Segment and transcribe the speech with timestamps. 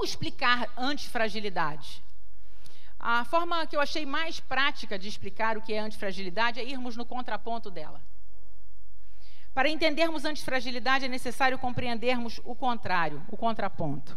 [0.00, 2.02] como explicar antifragilidade?
[2.98, 6.96] A forma que eu achei mais prática de explicar o que é antifragilidade é irmos
[6.96, 8.00] no contraponto dela.
[9.52, 14.16] Para entendermos antifragilidade é necessário compreendermos o contrário, o contraponto.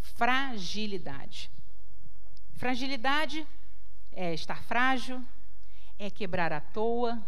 [0.00, 1.50] Fragilidade.
[2.54, 3.46] Fragilidade
[4.12, 5.22] é estar frágil,
[5.98, 7.20] é quebrar à toa.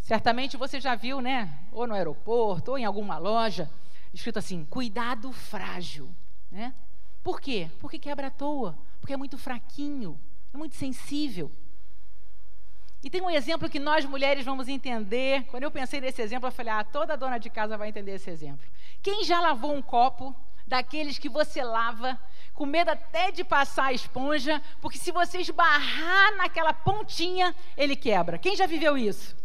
[0.00, 1.56] Certamente você já viu, né?
[1.70, 3.70] Ou no aeroporto, ou em alguma loja,
[4.12, 6.12] escrito assim: cuidado frágil.
[6.54, 6.72] Né?
[7.20, 7.68] Por quê?
[7.80, 10.16] Porque quebra à toa, porque é muito fraquinho,
[10.52, 11.50] é muito sensível.
[13.02, 15.42] E tem um exemplo que nós mulheres vamos entender.
[15.46, 18.30] Quando eu pensei nesse exemplo, eu falei: ah, toda dona de casa vai entender esse
[18.30, 18.64] exemplo.
[19.02, 20.32] Quem já lavou um copo
[20.64, 22.16] daqueles que você lava,
[22.54, 28.38] com medo até de passar a esponja, porque se você esbarrar naquela pontinha, ele quebra.
[28.38, 29.36] Quem já viveu isso?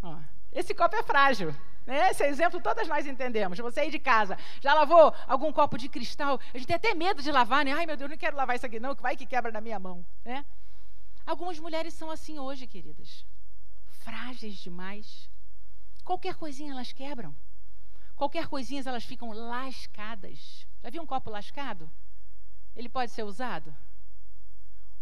[0.00, 0.16] Ó,
[0.52, 1.52] esse copo é frágil.
[1.86, 2.10] Né?
[2.10, 3.58] Esse exemplo todas nós entendemos.
[3.58, 6.40] Você aí de casa, já lavou algum copo de cristal?
[6.52, 7.72] A gente tem até medo de lavar, né?
[7.72, 9.78] Ai, meu Deus, não quero lavar isso aqui não, que vai que quebra na minha
[9.78, 10.04] mão.
[10.24, 10.44] Né?
[11.24, 13.24] Algumas mulheres são assim hoje, queridas.
[14.00, 15.30] Frágeis demais.
[16.04, 17.34] Qualquer coisinha elas quebram.
[18.16, 20.66] Qualquer coisinha elas ficam lascadas.
[20.82, 21.90] Já viu um copo lascado?
[22.74, 23.74] Ele pode ser usado?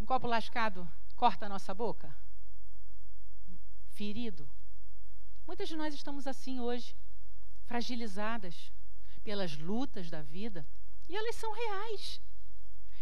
[0.00, 2.14] Um copo lascado corta a nossa boca?
[3.92, 4.48] Ferido?
[5.46, 6.96] Muitas de nós estamos assim hoje,
[7.66, 8.72] fragilizadas
[9.22, 10.66] pelas lutas da vida,
[11.08, 12.20] e elas são reais.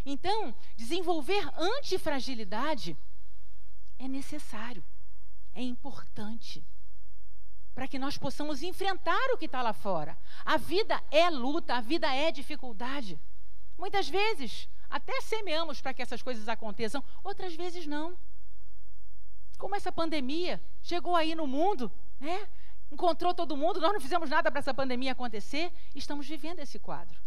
[0.05, 2.97] Então, desenvolver antifragilidade
[3.99, 4.85] é necessário,
[5.55, 6.65] é importante,
[7.75, 10.19] para que nós possamos enfrentar o que está lá fora.
[10.45, 13.19] A vida é luta, a vida é dificuldade.
[13.79, 18.19] Muitas vezes, até semeamos para que essas coisas aconteçam, outras vezes não.
[19.57, 21.91] Como essa pandemia chegou aí no mundo,
[22.23, 22.49] né?
[22.93, 27.19] encontrou todo mundo, nós não fizemos nada para essa pandemia acontecer, estamos vivendo esse quadro.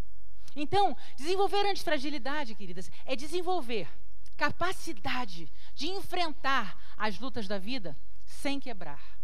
[0.55, 3.89] Então, desenvolver antifragilidade, queridas, é desenvolver
[4.37, 9.19] capacidade de enfrentar as lutas da vida sem quebrar.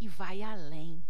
[0.00, 1.02] E vai além.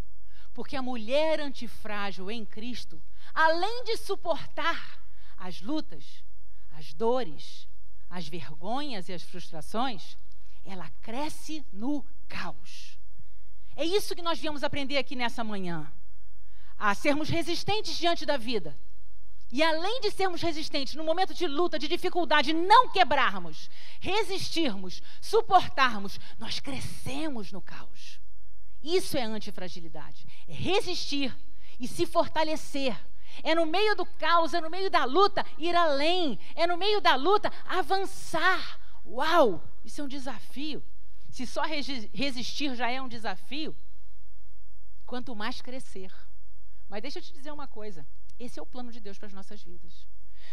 [0.52, 3.02] Porque a mulher antifrágil em Cristo,
[3.32, 5.02] além de suportar
[5.36, 6.22] as lutas,
[6.72, 7.68] as dores,
[8.08, 10.16] as vergonhas e as frustrações,
[10.64, 12.98] ela cresce no caos.
[13.76, 15.90] É isso que nós viemos aprender aqui nessa manhã.
[16.76, 18.76] A sermos resistentes diante da vida
[19.54, 23.70] e além de sermos resistentes no momento de luta, de dificuldade, não quebrarmos,
[24.00, 28.18] resistirmos, suportarmos, nós crescemos no caos.
[28.82, 30.26] Isso é antifragilidade.
[30.48, 31.32] É resistir
[31.78, 32.98] e se fortalecer.
[33.44, 36.36] É no meio do caos, é no meio da luta ir além.
[36.56, 38.80] É no meio da luta avançar.
[39.06, 39.62] Uau!
[39.84, 40.82] Isso é um desafio.
[41.34, 41.62] Se só
[42.24, 43.74] resistir já é um desafio,
[45.04, 46.12] quanto mais crescer.
[46.88, 48.06] Mas deixa eu te dizer uma coisa:
[48.38, 50.06] esse é o plano de Deus para as nossas vidas.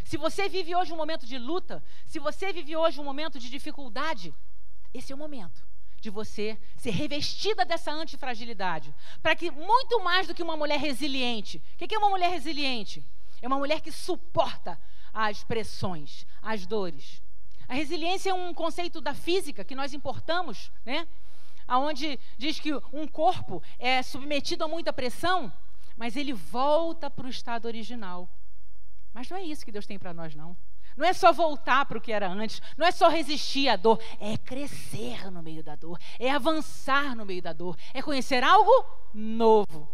[0.03, 3.47] Se você vive hoje um momento de luta, se você vive hoje um momento de
[3.47, 4.33] dificuldade,
[4.91, 5.63] esse é o momento
[5.99, 8.91] de você ser revestida dessa antifragilidade.
[9.21, 11.61] Para que, muito mais do que uma mulher resiliente.
[11.75, 13.05] O que é uma mulher resiliente?
[13.39, 14.81] É uma mulher que suporta
[15.13, 17.21] as pressões, as dores.
[17.71, 21.07] A resiliência é um conceito da física que nós importamos, né?
[21.69, 25.49] Onde diz que um corpo é submetido a muita pressão,
[25.95, 28.29] mas ele volta para o estado original.
[29.13, 30.57] Mas não é isso que Deus tem para nós, não.
[30.97, 34.03] Não é só voltar para o que era antes, não é só resistir à dor,
[34.19, 38.85] é crescer no meio da dor, é avançar no meio da dor, é conhecer algo
[39.13, 39.87] novo.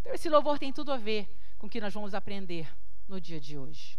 [0.00, 2.68] Então, esse louvor tem tudo a ver com o que nós vamos aprender
[3.06, 3.96] no dia de hoje.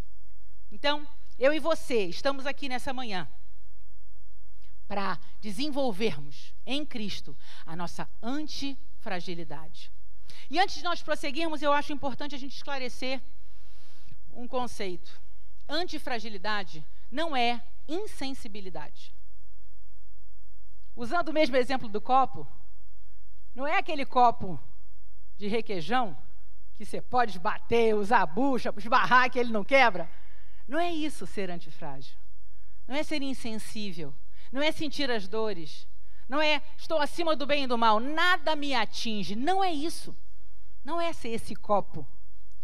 [0.70, 1.08] Então,
[1.38, 3.28] eu e você estamos aqui nessa manhã
[4.88, 9.92] para desenvolvermos em Cristo a nossa antifragilidade.
[10.50, 13.22] E antes de nós prosseguirmos, eu acho importante a gente esclarecer
[14.32, 15.20] um conceito.
[15.68, 19.14] Antifragilidade não é insensibilidade.
[20.96, 22.46] Usando o mesmo exemplo do copo,
[23.54, 24.58] não é aquele copo
[25.36, 26.16] de requeijão
[26.74, 30.10] que você pode bater, usar a bucha, esbarrar que ele não quebra.
[30.68, 32.16] Não é isso ser antifrágil.
[32.86, 34.14] Não é ser insensível.
[34.52, 35.88] Não é sentir as dores.
[36.28, 37.98] Não é estou acima do bem e do mal.
[37.98, 39.34] Nada me atinge.
[39.34, 40.14] Não é isso.
[40.84, 42.06] Não é ser esse copo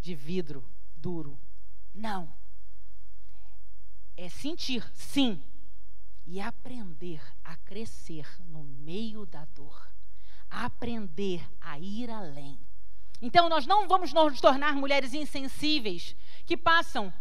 [0.01, 0.65] de vidro
[1.05, 1.39] duro.
[1.95, 2.33] Não.
[4.17, 5.43] É sentir, sim,
[6.27, 9.91] e aprender a crescer no meio da dor.
[10.51, 12.59] Aprender a ir além.
[13.21, 16.17] Então, nós não vamos nos tornar mulheres insensíveis
[16.47, 17.13] que passam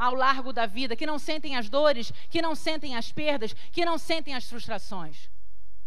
[0.00, 3.84] ao largo da vida, que não sentem as dores, que não sentem as perdas, que
[3.84, 5.28] não sentem as frustrações.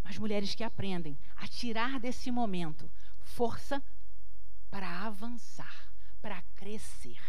[0.03, 3.81] Mas mulheres que aprendem a tirar desse momento força
[4.69, 7.19] para avançar, para crescer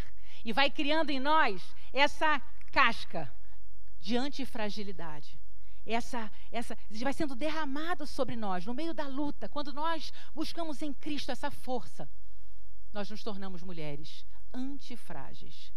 [0.43, 2.39] e vai criando em nós essa
[2.71, 3.33] casca
[3.99, 5.39] de antifragilidade.
[5.87, 10.93] Essa, essa vai sendo derramado sobre nós no meio da luta, quando nós buscamos em
[10.93, 12.07] Cristo essa força,
[12.93, 14.23] nós nos tornamos mulheres
[14.53, 15.73] antifrágeis.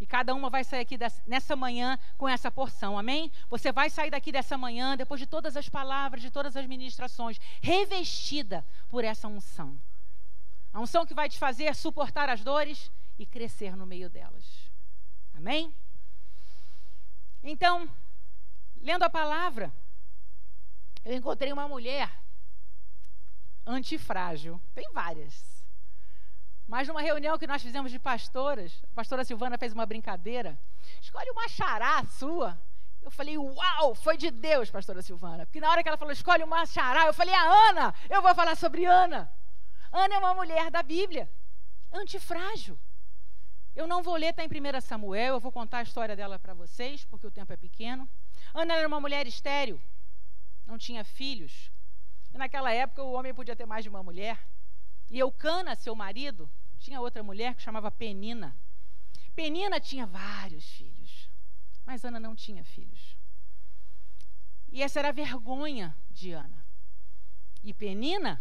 [0.00, 3.32] E cada uma vai sair aqui dessa, nessa manhã com essa porção, amém?
[3.48, 7.40] Você vai sair daqui dessa manhã, depois de todas as palavras, de todas as ministrações,
[7.62, 9.78] revestida por essa unção.
[10.72, 14.44] A unção que vai te fazer suportar as dores e crescer no meio delas.
[15.34, 15.74] Amém?
[17.42, 17.88] Então,
[18.82, 19.72] lendo a palavra,
[21.04, 22.10] eu encontrei uma mulher
[23.66, 24.60] antifrágil.
[24.74, 25.55] Tem várias.
[26.66, 30.58] Mas numa reunião que nós fizemos de pastoras, a pastora Silvana fez uma brincadeira.
[31.00, 32.58] Escolhe uma xará sua.
[33.00, 35.46] Eu falei, uau, foi de Deus, pastora Silvana.
[35.46, 38.34] Porque na hora que ela falou, escolhe uma xará, eu falei, a Ana, eu vou
[38.34, 39.30] falar sobre Ana.
[39.92, 41.30] Ana é uma mulher da Bíblia,
[41.92, 42.76] antifrágil.
[43.76, 46.52] Eu não vou ler, está em 1 Samuel, eu vou contar a história dela para
[46.52, 48.08] vocês, porque o tempo é pequeno.
[48.52, 49.80] Ana era uma mulher estéril,
[50.66, 51.70] não tinha filhos.
[52.34, 54.36] E naquela época o homem podia ter mais de uma mulher.
[55.10, 58.56] E Eucana, seu marido, tinha outra mulher que chamava Penina.
[59.34, 61.30] Penina tinha vários filhos,
[61.84, 63.16] mas Ana não tinha filhos.
[64.68, 66.64] E essa era a vergonha de Ana.
[67.62, 68.40] E Penina,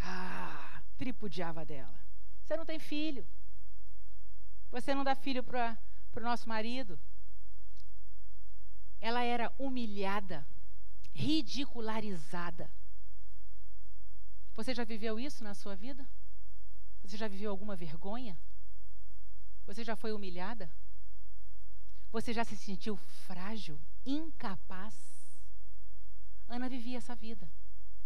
[0.00, 1.98] ah, tripudiava dela.
[2.42, 3.26] Você não tem filho.
[4.70, 5.76] Você não dá filho para
[6.16, 6.98] o nosso marido.
[9.00, 10.46] Ela era humilhada,
[11.12, 12.70] ridicularizada.
[14.54, 16.06] Você já viveu isso na sua vida?
[17.02, 18.38] Você já viveu alguma vergonha?
[19.66, 20.70] Você já foi humilhada?
[22.12, 24.94] Você já se sentiu frágil, incapaz?
[26.48, 27.48] Ana vivia essa vida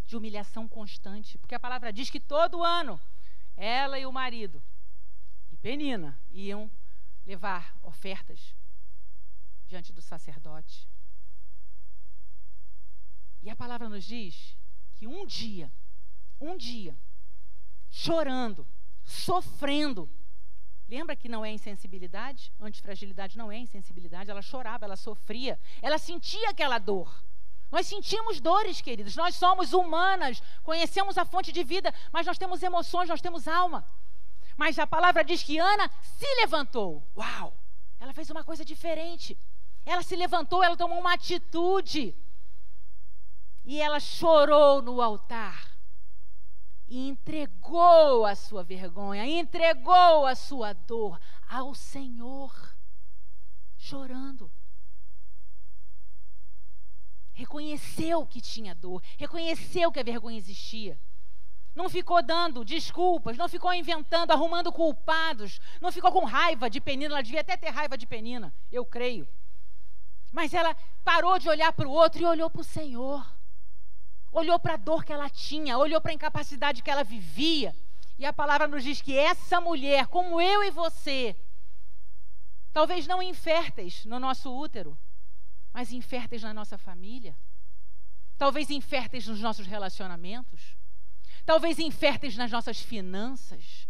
[0.06, 3.00] de humilhação constante, porque a palavra diz que todo ano
[3.56, 4.62] ela e o marido
[5.50, 6.70] e Penina iam
[7.25, 8.55] levar ofertas
[9.67, 10.87] diante do sacerdote.
[13.43, 14.56] E a palavra nos diz
[14.94, 15.73] que um dia
[16.46, 16.96] um dia,
[17.91, 18.67] chorando,
[19.05, 20.08] sofrendo.
[20.88, 22.52] Lembra que não é insensibilidade?
[22.61, 24.31] Antifragilidade não é insensibilidade.
[24.31, 27.25] Ela chorava, ela sofria, ela sentia aquela dor.
[27.70, 29.17] Nós sentimos dores, queridos.
[29.17, 33.85] Nós somos humanas, conhecemos a fonte de vida, mas nós temos emoções, nós temos alma.
[34.56, 37.02] Mas a palavra diz que Ana se levantou.
[37.17, 37.56] Uau!
[37.99, 39.37] Ela fez uma coisa diferente.
[39.85, 42.14] Ela se levantou, ela tomou uma atitude.
[43.64, 45.74] E ela chorou no altar
[46.94, 52.55] e entregou a sua vergonha, entregou a sua dor ao Senhor,
[53.76, 54.49] chorando.
[57.32, 60.96] Reconheceu que tinha dor, reconheceu que a vergonha existia.
[61.75, 67.14] Não ficou dando desculpas, não ficou inventando, arrumando culpados, não ficou com raiva de Penina,
[67.14, 69.26] ela devia até ter raiva de Penina, eu creio.
[70.31, 73.33] Mas ela parou de olhar para o outro e olhou para o Senhor
[74.34, 77.75] olhou para a dor que ela tinha, olhou para a incapacidade que ela vivia.
[78.19, 81.36] E a palavra nos diz que essa mulher, como eu e você,
[82.72, 84.98] talvez não inférteis no nosso útero,
[85.72, 87.36] mas inférteis na nossa família,
[88.36, 90.76] talvez inférteis nos nossos relacionamentos,
[91.46, 93.88] talvez inférteis nas nossas finanças,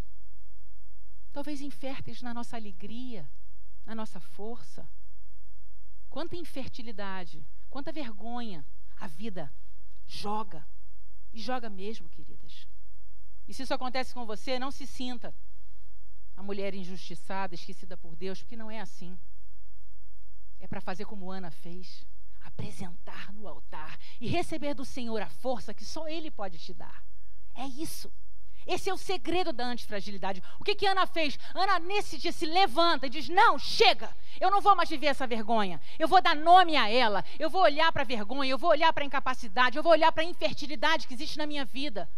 [1.33, 3.29] talvez inférteis na nossa alegria,
[3.87, 4.87] na nossa força.
[6.11, 8.65] Quanta infertilidade, quanta vergonha
[9.01, 9.53] a vida
[10.07, 10.67] Joga.
[11.33, 12.67] E joga mesmo, queridas.
[13.47, 15.35] E se isso acontece com você, não se sinta
[16.37, 19.19] a mulher injustiçada, esquecida por Deus, porque não é assim.
[20.59, 22.07] É para fazer como Ana fez
[22.41, 27.05] apresentar no altar e receber do Senhor a força que só Ele pode te dar.
[27.55, 28.13] É isso.
[28.67, 30.43] Esse é o segredo da antifragilidade.
[30.59, 31.39] O que, que Ana fez?
[31.55, 35.27] Ana, nesse dia, se levanta e diz: Não, chega, eu não vou mais viver essa
[35.27, 35.81] vergonha.
[35.99, 37.25] Eu vou dar nome a ela.
[37.39, 40.11] Eu vou olhar para a vergonha, eu vou olhar para a incapacidade, eu vou olhar
[40.13, 42.09] para a infertilidade que existe na minha vida.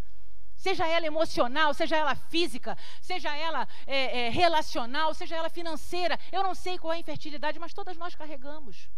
[0.57, 6.19] Seja ela emocional, seja ela física, seja ela é, é, relacional, seja ela financeira.
[6.33, 8.88] Eu não sei qual é a infertilidade, mas todas nós carregamos.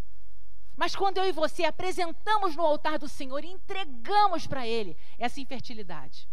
[0.76, 5.40] Mas quando eu e você apresentamos no altar do Senhor e entregamos para Ele essa
[5.40, 6.28] infertilidade,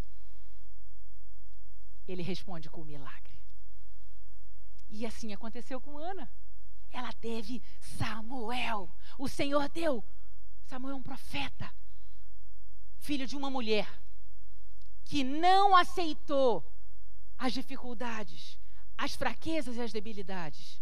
[2.07, 3.33] ele responde com o milagre.
[4.89, 6.29] E assim aconteceu com Ana.
[6.91, 8.93] Ela teve Samuel.
[9.17, 10.03] O Senhor deu.
[10.65, 11.71] Samuel é um profeta,
[12.97, 13.88] filho de uma mulher
[15.03, 16.65] que não aceitou
[17.38, 18.57] as dificuldades,
[18.97, 20.81] as fraquezas e as debilidades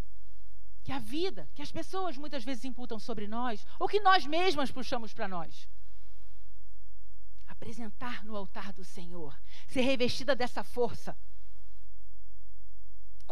[0.83, 4.69] que a vida, que as pessoas muitas vezes imputam sobre nós, ou que nós mesmas
[4.69, 5.67] puxamos para nós
[7.63, 11.15] apresentar no altar do Senhor, ser revestida dessa força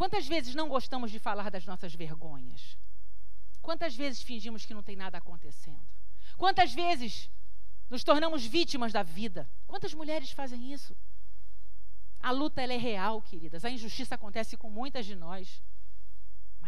[0.01, 2.75] Quantas vezes não gostamos de falar das nossas vergonhas?
[3.61, 5.85] Quantas vezes fingimos que não tem nada acontecendo?
[6.37, 7.29] Quantas vezes
[7.87, 9.47] nos tornamos vítimas da vida?
[9.67, 10.95] Quantas mulheres fazem isso?
[12.19, 13.63] A luta é real, queridas.
[13.63, 15.61] A injustiça acontece com muitas de nós.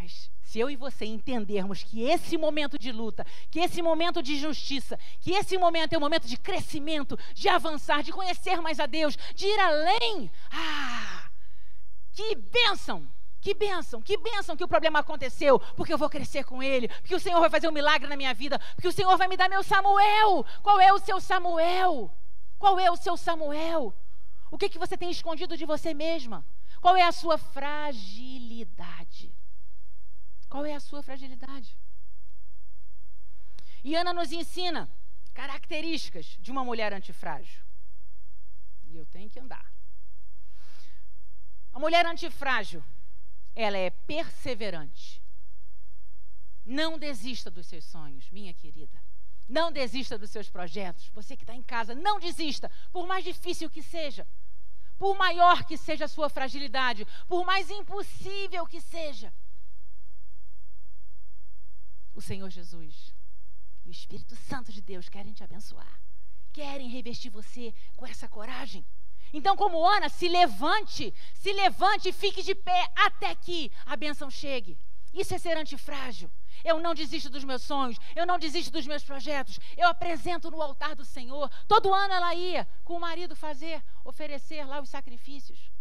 [0.04, 4.36] Mas se eu e você entendermos que esse momento de luta, que esse momento de
[4.36, 8.86] justiça, que esse momento é um momento de crescimento, de avançar, de conhecer mais a
[8.86, 11.30] Deus, de ir além, ah,
[12.12, 13.08] que bênção!
[13.40, 17.16] Que bênção, que bênção que o problema aconteceu, porque eu vou crescer com ele, porque
[17.16, 19.50] o Senhor vai fazer um milagre na minha vida, porque o Senhor vai me dar
[19.50, 20.46] meu Samuel.
[20.62, 22.10] Qual é o seu Samuel?
[22.58, 23.94] Qual é o seu Samuel?
[24.50, 26.46] O que, que você tem escondido de você mesma?
[26.80, 29.33] Qual é a sua fragilidade?
[30.54, 31.76] Qual é a sua fragilidade?
[33.84, 34.88] E Ana nos ensina
[35.34, 37.60] características de uma mulher antifrágil.
[38.84, 39.66] E eu tenho que andar.
[41.74, 42.84] A mulher antifrágil
[43.56, 45.20] ela é perseverante.
[46.64, 49.02] Não desista dos seus sonhos, minha querida.
[49.50, 51.10] Não desista dos seus projetos.
[51.16, 54.28] Você que está em casa, não desista, por mais difícil que seja,
[55.00, 59.34] por maior que seja a sua fragilidade, por mais impossível que seja.
[62.24, 63.14] Senhor Jesus
[63.86, 66.00] e o Espírito Santo de Deus querem te abençoar,
[66.52, 68.86] querem revestir você com essa coragem.
[69.34, 74.30] Então, como Ana, se levante, se levante e fique de pé até que a bênção
[74.30, 74.78] chegue.
[75.14, 76.32] Isso é ser antifrágil.
[76.64, 79.60] Eu não desisto dos meus sonhos, eu não desisto dos meus projetos.
[79.76, 81.50] Eu apresento no altar do Senhor.
[81.68, 85.72] Todo ano ela ia com o marido fazer, oferecer lá os sacrifícios.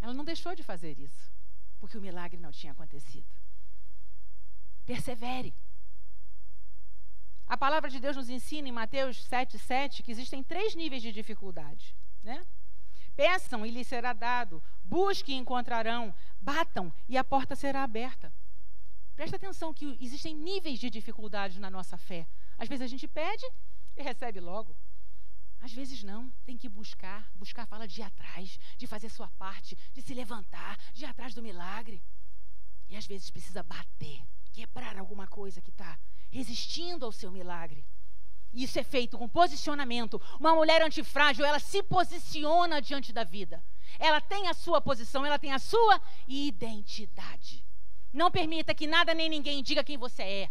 [0.00, 1.32] Ela não deixou de fazer isso,
[1.78, 3.41] porque o milagre não tinha acontecido.
[4.84, 5.54] Persevere.
[7.46, 11.94] A palavra de Deus nos ensina em Mateus 7,7 que existem três níveis de dificuldade.
[12.22, 12.44] Né?
[13.14, 18.32] Peçam e lhes será dado, busquem e encontrarão, batam e a porta será aberta.
[19.14, 22.26] Presta atenção que existem níveis de dificuldade na nossa fé.
[22.56, 23.44] Às vezes a gente pede
[23.96, 24.74] e recebe logo.
[25.60, 27.30] Às vezes não, tem que buscar.
[27.34, 31.34] Buscar fala de ir atrás, de fazer sua parte, de se levantar, de ir atrás
[31.34, 32.02] do milagre.
[32.88, 34.22] E às vezes precisa bater,
[34.52, 35.98] quebrar alguma coisa que está
[36.30, 37.84] resistindo ao seu milagre.
[38.52, 40.20] Isso é feito com posicionamento.
[40.38, 43.64] Uma mulher antifrágil, ela se posiciona diante da vida.
[43.98, 47.64] Ela tem a sua posição, ela tem a sua identidade.
[48.12, 50.50] Não permita que nada nem ninguém diga quem você é.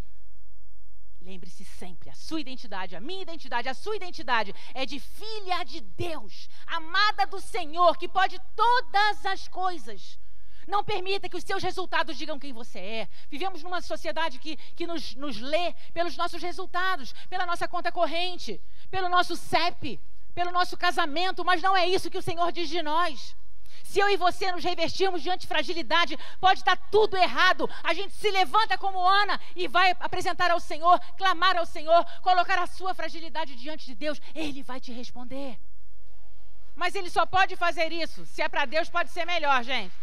[1.22, 5.80] Lembre-se sempre, a sua identidade, a minha identidade, a sua identidade é de filha de
[5.80, 10.20] Deus, amada do Senhor, que pode todas as coisas.
[10.68, 13.10] Não permita que os seus resultados digam quem você é.
[13.30, 18.62] Vivemos numa sociedade que, que nos, nos lê pelos nossos resultados, pela nossa conta corrente,
[18.90, 20.00] pelo nosso CEP,
[20.34, 23.36] pelo nosso casamento, mas não é isso que o Senhor diz de nós.
[23.84, 27.70] Se eu e você nos revestirmos diante de fragilidade, pode estar tudo errado.
[27.84, 32.58] A gente se levanta como Ana e vai apresentar ao Senhor, clamar ao Senhor, colocar
[32.60, 34.22] a sua fragilidade diante de Deus.
[34.34, 35.60] Ele vai te responder.
[36.76, 38.26] Mas ele só pode fazer isso.
[38.26, 39.94] Se é para Deus, pode ser melhor, gente.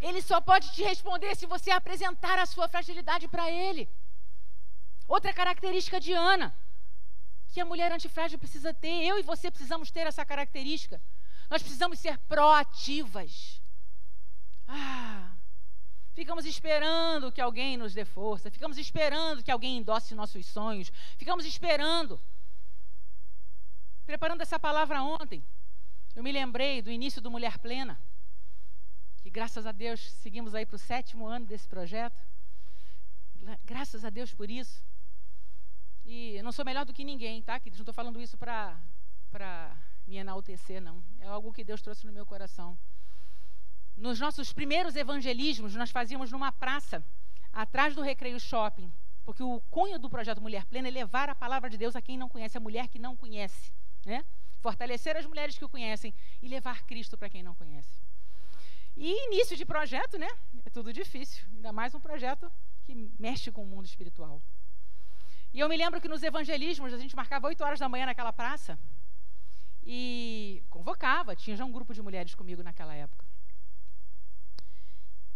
[0.00, 3.88] Ele só pode te responder se você apresentar a sua fragilidade para ele.
[5.08, 6.54] Outra característica de Ana,
[7.48, 11.00] que a mulher antifrágil precisa ter, eu e você precisamos ter essa característica.
[11.48, 13.62] Nós precisamos ser proativas.
[14.68, 15.32] Ah,
[16.12, 21.46] ficamos esperando que alguém nos dê força, ficamos esperando que alguém endosse nossos sonhos, ficamos
[21.46, 22.20] esperando.
[24.04, 25.42] Preparando essa palavra ontem,
[26.14, 27.98] eu me lembrei do início do Mulher Plena
[29.36, 32.18] graças a Deus seguimos aí para o sétimo ano desse projeto.
[33.66, 34.82] Graças a Deus por isso.
[36.06, 37.60] E eu não sou melhor do que ninguém, tá?
[37.60, 39.76] Que não estou falando isso para
[40.06, 41.04] me enaltecer, não.
[41.20, 42.78] É algo que Deus trouxe no meu coração.
[43.94, 47.04] Nos nossos primeiros evangelismos, nós fazíamos numa praça,
[47.52, 48.90] atrás do Recreio Shopping.
[49.26, 52.16] Porque o cunho do projeto Mulher Plena é levar a palavra de Deus a quem
[52.16, 53.70] não conhece, a mulher que não conhece.
[54.06, 54.24] Né?
[54.60, 58.05] Fortalecer as mulheres que o conhecem e levar Cristo para quem não conhece.
[58.96, 60.28] E início de projeto, né?
[60.64, 62.50] É tudo difícil, ainda mais um projeto
[62.82, 64.42] que mexe com o mundo espiritual.
[65.52, 68.32] E eu me lembro que nos evangelismos a gente marcava 8 horas da manhã naquela
[68.32, 68.78] praça
[69.84, 73.24] e convocava, tinha já um grupo de mulheres comigo naquela época.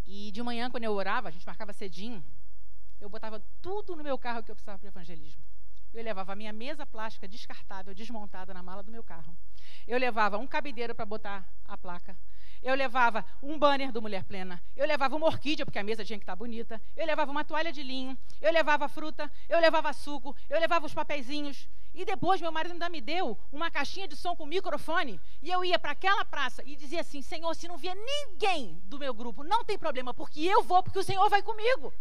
[0.07, 2.25] E de manhã, quando eu orava, a gente marcava cedinho,
[2.99, 5.43] eu botava tudo no meu carro que eu precisava para o evangelismo.
[5.93, 9.37] Eu levava a minha mesa plástica descartável, desmontada na mala do meu carro.
[9.87, 12.17] Eu levava um cabideiro para botar a placa.
[12.63, 14.63] Eu levava um banner do Mulher Plena.
[14.77, 16.81] Eu levava uma orquídea, porque a mesa tinha que estar bonita.
[16.97, 18.17] Eu levava uma toalha de linho.
[18.41, 19.31] Eu levava fruta.
[19.49, 20.37] Eu levava suco.
[20.49, 21.69] Eu levava os papeizinhos.
[21.95, 25.21] E depois meu marido ainda me deu uma caixinha de som com microfone.
[25.43, 28.99] E eu ia para aquela praça e dizia assim: Senhor, se não vier ninguém do
[28.99, 31.93] meu grupo, não tem problema, porque eu vou, porque o Senhor vai comigo.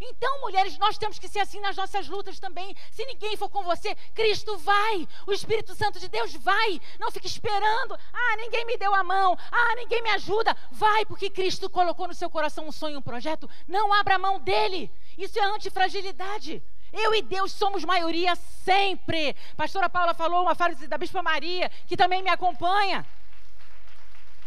[0.00, 2.74] Então, mulheres, nós temos que ser assim nas nossas lutas também.
[2.90, 5.06] Se ninguém for com você, Cristo vai.
[5.26, 6.80] O Espírito Santo de Deus vai.
[6.98, 7.98] Não fique esperando.
[8.12, 9.36] Ah, ninguém me deu a mão.
[9.52, 10.56] Ah, ninguém me ajuda.
[10.70, 13.48] Vai, porque Cristo colocou no seu coração um sonho, um projeto.
[13.68, 14.90] Não abra a mão dele.
[15.18, 16.62] Isso é antifragilidade.
[16.92, 19.36] Eu e Deus somos maioria sempre.
[19.56, 23.06] Pastora Paula falou uma frase da Bispa Maria, que também me acompanha.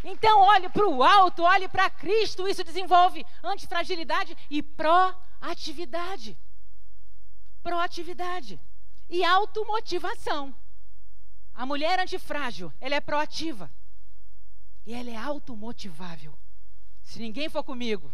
[0.03, 2.47] Então, olhe para o alto, olhe para Cristo.
[2.47, 4.61] Isso desenvolve antifragilidade e
[5.43, 6.37] proatividade.
[7.61, 8.59] Proatividade.
[9.09, 10.55] E automotivação.
[11.53, 13.69] A mulher antifrágil, ela é proativa.
[14.85, 16.33] E ela é automotivável.
[17.03, 18.09] Se ninguém for comigo,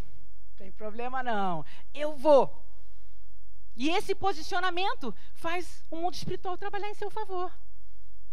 [0.56, 1.64] tem problema não.
[1.94, 2.44] Eu vou.
[3.76, 7.52] E esse posicionamento faz o mundo espiritual trabalhar em seu favor.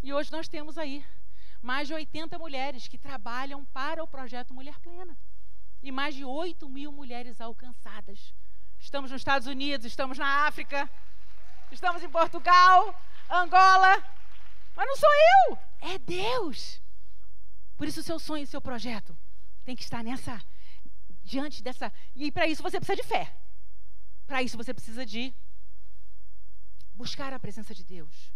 [0.02, 1.06] E hoje nós temos aí
[1.62, 5.16] mais de 80 mulheres que trabalham para o projeto Mulher Plena.
[5.84, 8.34] E mais de 8 mil mulheres alcançadas.
[8.88, 10.90] Estamos nos Estados Unidos, estamos na África,
[11.70, 12.98] estamos em Portugal,
[13.30, 14.02] Angola.
[14.78, 16.82] Mas não sou eu, é Deus.
[17.76, 19.14] Por isso, o seu sonho, o seu projeto
[19.66, 20.42] tem que estar nessa,
[21.22, 21.92] diante dessa.
[22.16, 23.36] E para isso você precisa de fé.
[24.26, 25.34] Para isso você precisa de
[26.94, 28.32] buscar a presença de Deus,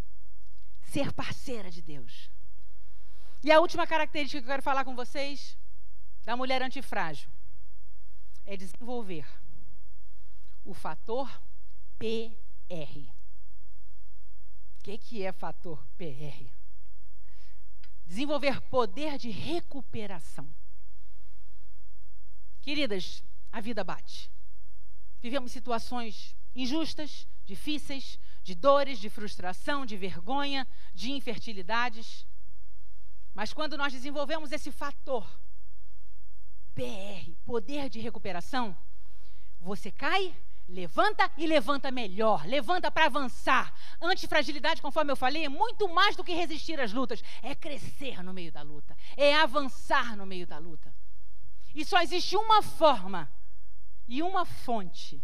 [0.84, 2.30] ser parceira de Deus.
[3.42, 5.58] E a última característica que eu quero falar com vocês
[6.26, 7.32] da mulher antifrágil
[8.46, 9.26] é desenvolver
[10.66, 11.30] o fator
[11.98, 13.10] PR.
[14.80, 16.50] O que, que é fator PR?
[18.06, 20.50] Desenvolver poder de recuperação.
[22.62, 24.32] Queridas, a vida bate.
[25.22, 32.26] Vivemos situações injustas, difíceis, de dores, de frustração, de vergonha, de infertilidades.
[33.34, 35.26] Mas quando nós desenvolvemos esse fator
[36.74, 38.76] PR, poder de recuperação,
[39.60, 40.36] você cai,
[40.72, 43.74] levanta e levanta melhor, levanta para avançar.
[44.02, 48.34] Antifragilidade, conforme eu falei, é muito mais do que resistir às lutas, é crescer no
[48.34, 50.94] meio da luta, é avançar no meio da luta.
[51.76, 53.32] E só existe uma forma
[54.08, 55.22] e uma fonte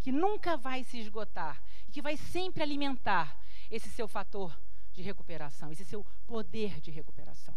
[0.00, 3.38] que nunca vai se esgotar, e que vai sempre alimentar
[3.70, 4.56] esse seu fator
[4.92, 7.54] de recuperação, esse seu poder de recuperação.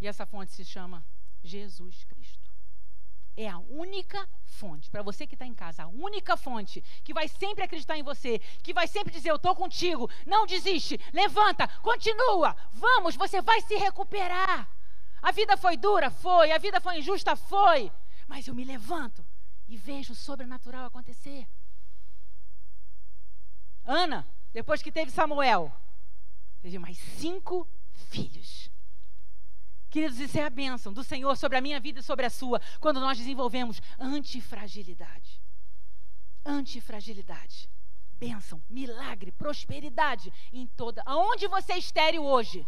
[0.00, 1.04] E essa fonte se chama
[1.42, 2.49] Jesus Cristo.
[3.36, 7.28] É a única fonte, para você que está em casa, a única fonte que vai
[7.28, 12.56] sempre acreditar em você, que vai sempre dizer: Eu estou contigo, não desiste, levanta, continua,
[12.72, 14.68] vamos, você vai se recuperar.
[15.22, 16.10] A vida foi dura?
[16.10, 16.50] Foi.
[16.50, 17.36] A vida foi injusta?
[17.36, 17.92] Foi.
[18.26, 19.24] Mas eu me levanto
[19.68, 21.46] e vejo o sobrenatural acontecer.
[23.84, 25.72] Ana, depois que teve Samuel,
[26.62, 28.69] teve mais cinco filhos.
[29.90, 32.60] Queridos, isso é a bênção do Senhor sobre a minha vida e sobre a sua,
[32.78, 35.42] quando nós desenvolvemos antifragilidade.
[36.44, 37.68] Antifragilidade.
[38.12, 41.02] Bênção, milagre, prosperidade em toda.
[41.04, 42.64] Aonde você é estéreo hoje,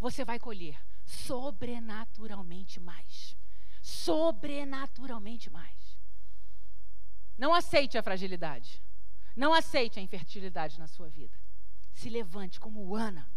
[0.00, 3.36] você vai colher sobrenaturalmente mais.
[3.80, 5.98] Sobrenaturalmente mais.
[7.38, 8.82] Não aceite a fragilidade.
[9.36, 11.38] Não aceite a infertilidade na sua vida.
[11.92, 13.28] Se levante como Ana.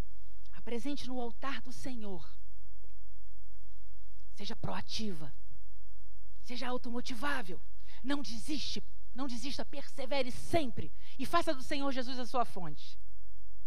[0.53, 2.27] Apresente no altar do Senhor.
[4.37, 5.33] Seja proativa.
[6.43, 7.59] Seja automotivável.
[8.03, 8.83] Não desiste.
[9.15, 9.65] Não desista.
[9.65, 10.91] Persevere sempre.
[11.17, 12.99] E faça do Senhor Jesus a sua fonte.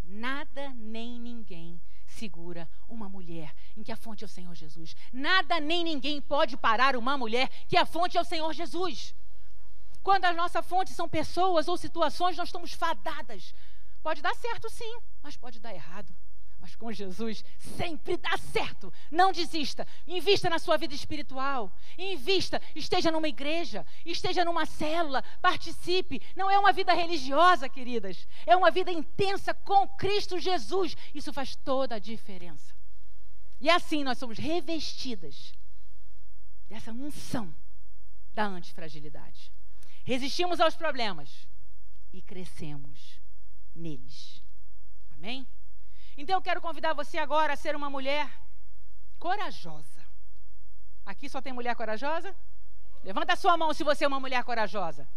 [0.04, 4.94] Nada nem ninguém segura uma mulher em que a fonte é o Senhor Jesus.
[5.12, 9.12] Nada nem ninguém pode parar uma mulher que a fonte é o Senhor Jesus.
[10.04, 13.52] Quando a nossa fonte são pessoas ou situações, nós estamos fadadas.
[14.04, 16.14] Pode dar certo, sim, mas pode dar errado.
[16.60, 18.92] Mas com Jesus sempre dá certo.
[19.10, 19.86] Não desista.
[20.06, 21.72] Invista na sua vida espiritual.
[21.96, 22.60] Invista.
[22.76, 23.86] Esteja numa igreja.
[24.04, 25.22] Esteja numa célula.
[25.40, 26.20] Participe.
[26.36, 28.28] Não é uma vida religiosa, queridas.
[28.44, 30.94] É uma vida intensa com Cristo Jesus.
[31.14, 32.74] Isso faz toda a diferença.
[33.60, 35.54] E assim nós somos revestidas
[36.68, 37.54] dessa unção
[38.32, 39.50] da antifragilidade.
[40.04, 41.48] Resistimos aos problemas
[42.12, 43.20] e crescemos
[43.74, 44.42] neles.
[45.12, 45.46] Amém?
[46.20, 48.30] Então eu quero convidar você agora a ser uma mulher
[49.18, 50.02] corajosa.
[51.06, 52.36] Aqui só tem mulher corajosa?
[53.02, 55.08] Levanta a sua mão se você é uma mulher corajosa.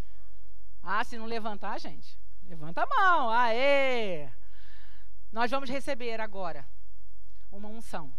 [0.81, 2.17] Ah, se não levantar, gente.
[2.43, 3.29] Levanta a mão.
[3.29, 4.29] Aê!
[5.29, 6.65] Nós vamos receber agora
[7.51, 8.13] uma unção.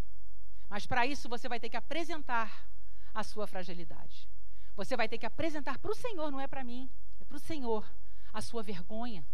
[0.68, 2.68] Mas para isso você vai ter que apresentar
[3.14, 4.28] a sua fragilidade.
[4.76, 7.40] Você vai ter que apresentar para o Senhor, não é para mim, é para o
[7.40, 7.82] Senhor,
[8.30, 9.24] a sua vergonha,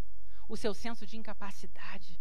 [0.49, 2.21] o seu senso de incapacidade.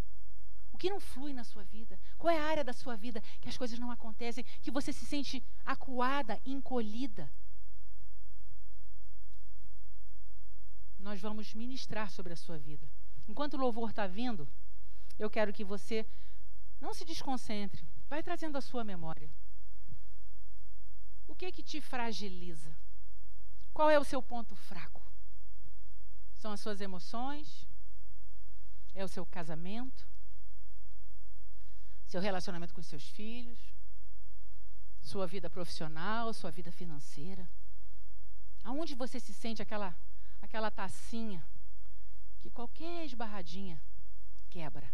[0.80, 2.00] Que não flui na sua vida?
[2.18, 5.06] Qual é a área da sua vida que as coisas não acontecem, que você se
[5.06, 7.30] sente acuada, encolhida?
[10.98, 12.90] Nós vamos ministrar sobre a sua vida.
[13.28, 14.48] Enquanto o louvor está vindo,
[15.20, 16.08] eu quero que você
[16.80, 19.30] não se desconcentre, vai trazendo a sua memória.
[21.28, 22.74] O que que te fragiliza?
[23.74, 25.02] Qual é o seu ponto fraco?
[26.36, 27.68] São as suas emoções?
[28.96, 30.08] É o seu casamento?
[32.10, 33.60] Seu relacionamento com seus filhos?
[35.00, 37.48] Sua vida profissional, sua vida financeira?
[38.64, 39.96] Aonde você se sente aquela
[40.42, 41.46] aquela tacinha
[42.40, 43.80] que qualquer esbarradinha
[44.50, 44.92] quebra?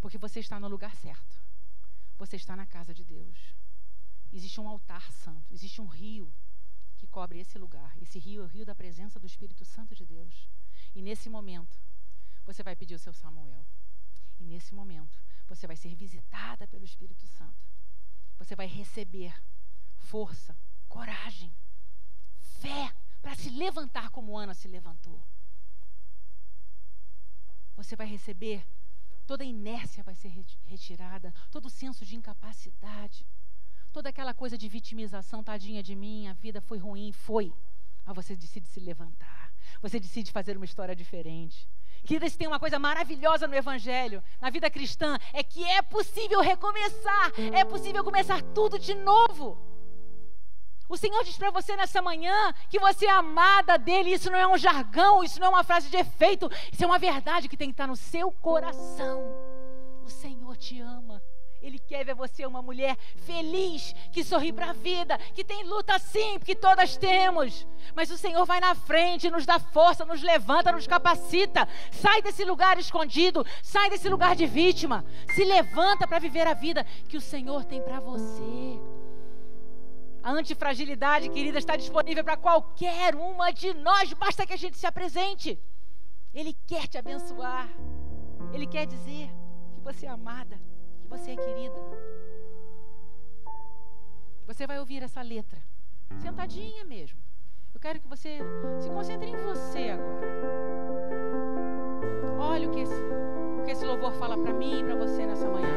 [0.00, 1.34] Porque você está no lugar certo.
[2.18, 3.54] Você está na casa de Deus.
[4.32, 6.34] Existe um altar santo, existe um rio
[6.98, 7.96] que cobre esse lugar.
[8.02, 10.48] Esse rio é o rio da presença do Espírito Santo de Deus.
[10.96, 11.78] E nesse momento,
[12.44, 13.64] você vai pedir o seu Samuel.
[14.44, 17.64] E nesse momento, você vai ser visitada pelo Espírito Santo.
[18.36, 19.34] Você vai receber
[19.96, 20.54] força,
[20.86, 21.50] coragem,
[22.60, 25.18] fé para se levantar como Ana se levantou.
[27.74, 28.66] Você vai receber
[29.26, 30.28] toda a inércia vai ser
[30.66, 33.26] retirada, todo o senso de incapacidade,
[33.94, 37.50] toda aquela coisa de vitimização, tadinha de mim, a vida foi ruim, foi.
[38.04, 41.66] Mas você decide se levantar, você decide fazer uma história diferente.
[42.04, 47.32] Queridas, tem uma coisa maravilhosa no Evangelho, na vida cristã, é que é possível recomeçar,
[47.52, 49.58] é possível começar tudo de novo.
[50.86, 54.12] O Senhor diz para você nessa manhã que você é amada dele.
[54.12, 56.50] Isso não é um jargão, isso não é uma frase de efeito.
[56.70, 59.22] Isso é uma verdade que tem que estar no seu coração.
[60.04, 61.22] O Senhor te ama.
[61.64, 65.98] Ele quer ver você uma mulher feliz, que sorri para a vida, que tem luta
[65.98, 67.66] sim, porque todas temos.
[67.94, 71.66] Mas o Senhor vai na frente, nos dá força, nos levanta, nos capacita.
[71.90, 75.06] Sai desse lugar escondido, sai desse lugar de vítima.
[75.34, 78.78] Se levanta para viver a vida que o Senhor tem para você.
[80.22, 84.86] A antifragilidade, querida, está disponível para qualquer uma de nós, basta que a gente se
[84.86, 85.58] apresente.
[86.34, 87.70] Ele quer te abençoar.
[88.52, 89.30] Ele quer dizer
[89.74, 90.73] que você é amada, que
[91.16, 91.80] você é querida.
[94.48, 95.62] Você vai ouvir essa letra,
[96.18, 97.20] sentadinha mesmo.
[97.72, 98.40] Eu quero que você
[98.80, 100.26] se concentre em você agora.
[102.38, 103.00] Olha o que esse,
[103.60, 105.68] o que esse louvor fala para mim e para você nessa manhã.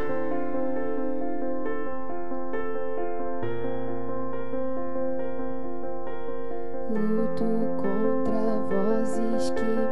[6.90, 7.46] Luto
[7.80, 9.87] contra vozes que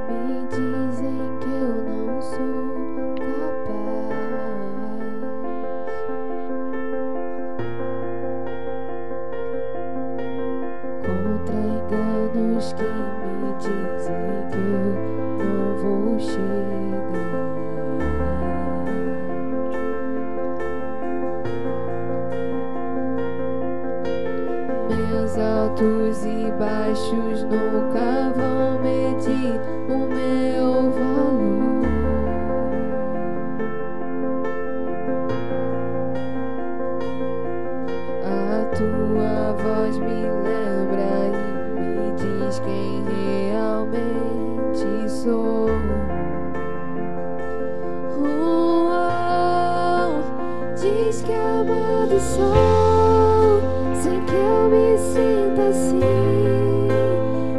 [54.86, 56.00] me sinta assim.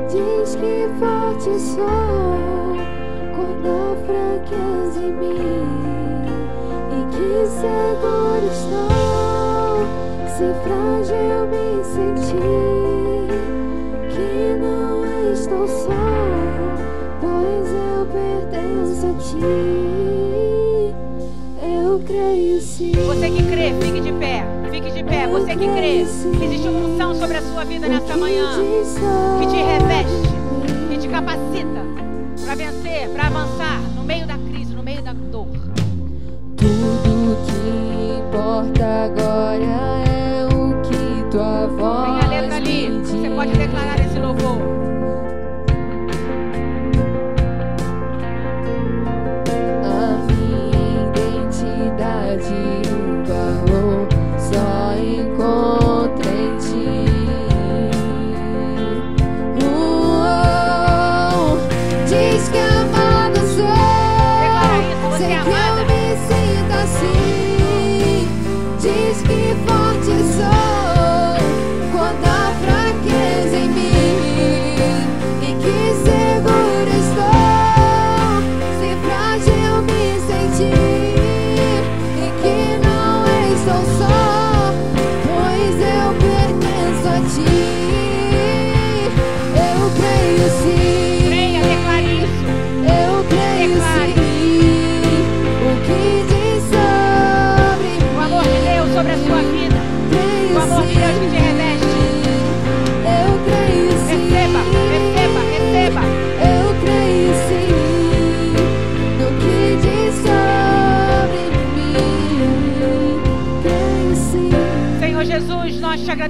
[0.08, 2.76] Diz que forte sou
[3.34, 5.66] quando há fraqueza em mim
[6.92, 9.76] e que seguro estou.
[10.36, 13.28] Se frágil me sentir,
[14.10, 16.06] que não estou só,
[17.20, 19.95] pois eu pertenço a ti.
[25.58, 26.00] Que crê.
[26.00, 28.58] Existe uma unção sobre a sua vida nessa manhã.
[29.40, 30.28] Que te reveste,
[30.90, 31.84] que te capacita
[32.44, 35.48] para vencer, para avançar no meio da crise, no meio da dor.
[36.56, 39.35] Tudo que importa agora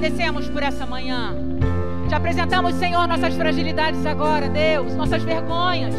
[0.07, 1.35] agradecemos por essa manhã.
[2.09, 5.95] Te apresentamos, Senhor, nossas fragilidades agora, Deus, nossas vergonhas.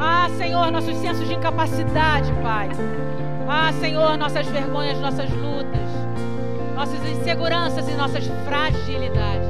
[0.00, 2.70] Ah, Senhor, nossos sensos de incapacidade, Pai.
[3.46, 5.90] Ah, Senhor, nossas vergonhas, nossas lutas,
[6.74, 9.41] nossas inseguranças e nossas fragilidades.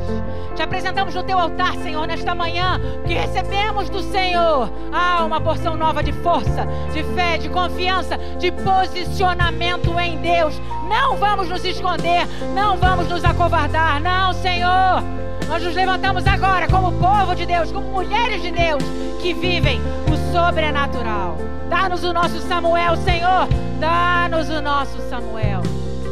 [0.55, 5.77] Te apresentamos no teu altar, Senhor, nesta manhã, que recebemos do Senhor ah, uma porção
[5.77, 10.61] nova de força, de fé, de confiança, de posicionamento em Deus.
[10.89, 15.03] Não vamos nos esconder, não vamos nos acovardar, não, Senhor.
[15.49, 18.83] Nós nos levantamos agora como povo de Deus, como mulheres de Deus
[19.21, 21.37] que vivem o sobrenatural.
[21.69, 23.49] Dá-nos o nosso Samuel, Senhor.
[23.81, 25.63] Dá-nos o nosso Samuel.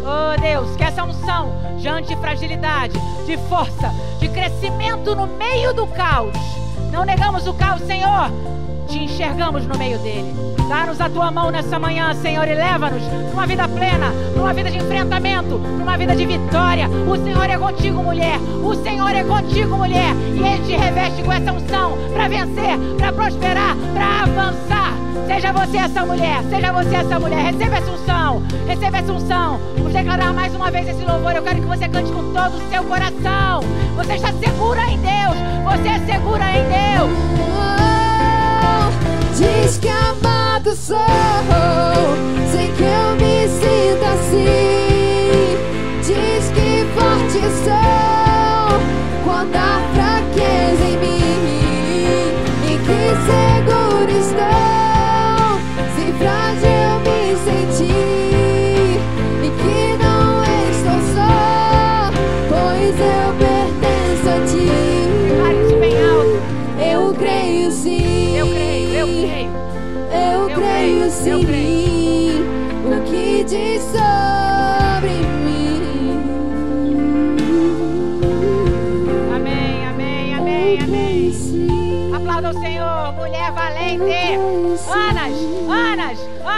[0.03, 2.95] Oh Deus, que essa unção de antifragilidade,
[3.27, 6.35] de força, de crescimento no meio do caos.
[6.93, 8.31] Não negamos o caos, Senhor.
[8.89, 10.35] Te enxergamos no meio dele.
[10.69, 14.79] Dá-nos a tua mão nessa manhã, Senhor, e leva-nos numa vida plena, numa vida de
[14.79, 16.89] enfrentamento, numa vida de vitória.
[16.89, 18.39] O Senhor é contigo, mulher.
[18.63, 20.15] O Senhor é contigo, mulher.
[20.15, 24.80] E Ele te reveste com essa unção para vencer, para prosperar, para avançar.
[25.27, 27.53] Seja você essa mulher, seja você essa mulher.
[27.53, 29.61] Receba essa unção, receba essa unção.
[29.77, 31.33] Vamos declarar mais uma vez esse louvor.
[31.33, 33.61] Eu quero que você cante com todo o seu coração.
[33.97, 37.11] Você está segura em Deus, você é segura em Deus.
[37.49, 38.91] Oh,
[39.37, 40.99] diz que amado sou,
[42.51, 44.81] sei que eu me sinto assim.
[46.03, 48.30] Diz que forte sou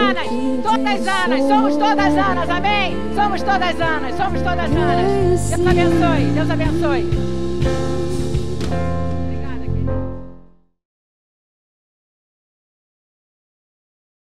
[0.02, 0.26] Anas,
[0.62, 2.96] todas Anas, somos todas Anas, amém?
[3.14, 5.50] Somos todas Anas, somos todas Anas.
[5.50, 7.41] Deus abençoe, Deus abençoe.